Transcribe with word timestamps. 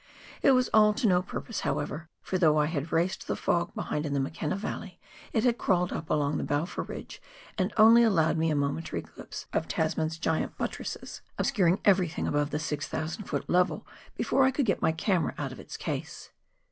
It 0.41 0.53
was 0.53 0.67
all 0.69 0.95
to 0.95 1.05
no 1.07 1.21
purpose, 1.21 1.59
however, 1.59 2.09
for 2.23 2.39
though 2.39 2.57
I 2.57 2.65
had 2.65 2.91
raced 2.91 3.27
the 3.27 3.35
fog 3.35 3.71
behind 3.75 4.03
in 4.03 4.13
the 4.15 4.19
McKenna 4.19 4.55
valley, 4.55 4.99
it 5.31 5.43
had 5.43 5.59
crawled 5.59 5.93
up 5.93 6.09
along 6.09 6.37
the 6.39 6.43
Balfour 6.43 6.85
Range, 6.85 7.21
and 7.55 7.71
only 7.77 8.01
allowed 8.01 8.35
me 8.35 8.49
a 8.49 8.55
momentary 8.55 9.03
glimpse 9.03 9.45
of 9.53 9.67
Tasman's 9.67 10.17
giant 10.17 10.57
buttresses, 10.57 11.21
obscuring 11.37 11.81
everything 11.85 12.25
above 12.27 12.49
the 12.49 12.57
6,000 12.57 13.25
ft. 13.25 13.43
level 13.47 13.85
before 14.17 14.43
I 14.43 14.49
could 14.49 14.65
get 14.65 14.81
my 14.81 14.91
camera 14.91 15.35
out 15.37 15.51
of 15.51 15.59
its 15.59 15.77
case. 15.77 16.31